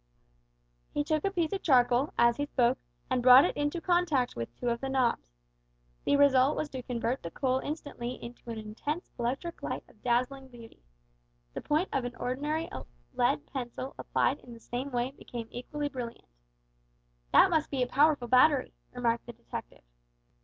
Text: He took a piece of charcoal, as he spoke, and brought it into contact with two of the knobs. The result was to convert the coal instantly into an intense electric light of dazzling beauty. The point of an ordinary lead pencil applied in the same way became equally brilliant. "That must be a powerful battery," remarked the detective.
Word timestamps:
He 0.95 1.03
took 1.03 1.23
a 1.23 1.29
piece 1.29 1.53
of 1.53 1.61
charcoal, 1.61 2.11
as 2.17 2.37
he 2.37 2.47
spoke, 2.47 2.79
and 3.11 3.21
brought 3.21 3.45
it 3.45 3.55
into 3.55 3.79
contact 3.79 4.35
with 4.35 4.49
two 4.55 4.69
of 4.69 4.81
the 4.81 4.89
knobs. 4.89 5.29
The 6.05 6.15
result 6.15 6.57
was 6.57 6.69
to 6.69 6.81
convert 6.81 7.21
the 7.21 7.29
coal 7.29 7.59
instantly 7.59 8.13
into 8.13 8.49
an 8.49 8.57
intense 8.57 9.11
electric 9.19 9.61
light 9.61 9.83
of 9.87 10.01
dazzling 10.01 10.47
beauty. 10.47 10.81
The 11.53 11.61
point 11.61 11.87
of 11.93 12.03
an 12.03 12.15
ordinary 12.15 12.67
lead 13.13 13.45
pencil 13.45 13.93
applied 13.95 14.39
in 14.39 14.53
the 14.55 14.59
same 14.59 14.89
way 14.89 15.11
became 15.11 15.47
equally 15.51 15.87
brilliant. 15.87 16.25
"That 17.31 17.51
must 17.51 17.69
be 17.69 17.83
a 17.83 17.87
powerful 17.87 18.27
battery," 18.27 18.73
remarked 18.91 19.27
the 19.27 19.33
detective. 19.33 19.83